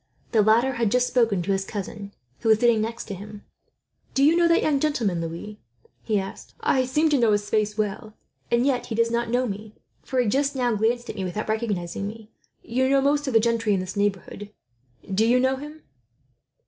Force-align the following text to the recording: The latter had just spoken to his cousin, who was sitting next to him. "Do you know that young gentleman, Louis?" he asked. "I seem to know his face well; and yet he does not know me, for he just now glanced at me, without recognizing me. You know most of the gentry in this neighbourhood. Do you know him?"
The 0.31 0.41
latter 0.41 0.71
had 0.73 0.89
just 0.89 1.05
spoken 1.05 1.43
to 1.43 1.51
his 1.51 1.63
cousin, 1.63 2.11
who 2.39 2.49
was 2.49 2.57
sitting 2.57 2.81
next 2.81 3.03
to 3.05 3.13
him. 3.13 3.43
"Do 4.15 4.23
you 4.23 4.35
know 4.35 4.47
that 4.47 4.63
young 4.63 4.79
gentleman, 4.79 5.21
Louis?" 5.21 5.59
he 6.01 6.19
asked. 6.19 6.55
"I 6.59 6.85
seem 6.85 7.09
to 7.09 7.19
know 7.19 7.33
his 7.33 7.51
face 7.51 7.77
well; 7.77 8.15
and 8.49 8.65
yet 8.65 8.87
he 8.87 8.95
does 8.95 9.11
not 9.11 9.29
know 9.29 9.45
me, 9.47 9.75
for 10.01 10.19
he 10.19 10.27
just 10.27 10.55
now 10.55 10.73
glanced 10.75 11.11
at 11.11 11.17
me, 11.17 11.23
without 11.23 11.47
recognizing 11.47 12.07
me. 12.07 12.31
You 12.63 12.89
know 12.89 12.99
most 12.99 13.27
of 13.27 13.33
the 13.33 13.39
gentry 13.39 13.75
in 13.75 13.79
this 13.79 13.95
neighbourhood. 13.95 14.51
Do 15.13 15.23
you 15.23 15.39
know 15.39 15.57
him?" 15.57 15.83